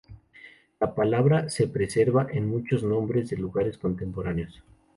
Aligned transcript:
La 0.79 0.95
palabra 0.95 1.47
se 1.51 1.67
preserva 1.67 2.25
en 2.31 2.49
muchos 2.49 2.81
nombres 2.81 3.29
de 3.29 3.37
lugares 3.37 3.77
contemporáneos. 3.77 4.63